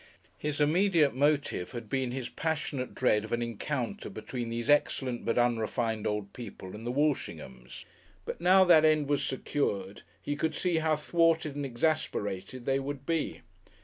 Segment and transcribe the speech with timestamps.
[0.39, 5.37] His immediate motive had been his passionate dread of an encounter between these excellent but
[5.37, 7.85] unrefined old people and the Walshinghams,
[8.25, 13.05] but now that end was secured, he could see how thwarted and exasperated they would
[13.05, 13.41] be.